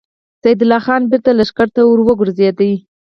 [0.43, 2.59] سيدال خان بېرته لښکر ته ور وګرځېد.